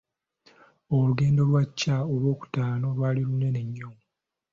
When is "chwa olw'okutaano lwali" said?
1.77-3.21